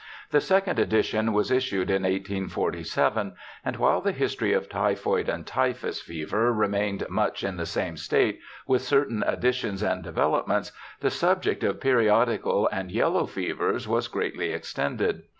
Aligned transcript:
The 0.31 0.41
second 0.41 0.79
edition 0.79 1.31
was 1.31 1.51
issued 1.51 1.91
in 1.91 2.01
1847, 2.01 3.35
^^id 3.63 3.77
while 3.77 4.01
the 4.01 4.11
history 4.11 4.51
of 4.51 4.67
typhoid 4.67 5.29
and 5.29 5.45
typhus 5.45 6.01
fever 6.01 6.51
remained 6.51 7.03
much 7.07 7.43
in 7.43 7.57
the 7.57 7.67
same 7.67 7.95
state, 7.97 8.39
with 8.65 8.81
certain 8.81 9.23
additions 9.27 9.83
and 9.83 10.01
developments, 10.03 10.71
the 11.01 11.11
subject 11.11 11.63
of 11.63 11.79
periodical 11.81 12.67
and 12.71 12.89
yellow 12.91 13.27
fevers 13.27 13.87
was 13.87 14.07
greatly 14.07 14.47
ELISHA 14.49 14.73
BARTLETT 14.75 14.79
133 14.79 15.21
extended. 15.21 15.23